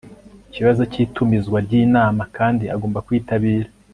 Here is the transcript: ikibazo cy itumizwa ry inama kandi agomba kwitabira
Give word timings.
ikibazo 0.49 0.81
cy 0.91 0.99
itumizwa 1.03 1.57
ry 1.65 1.73
inama 1.83 2.23
kandi 2.37 2.65
agomba 2.75 3.03
kwitabira 3.05 3.69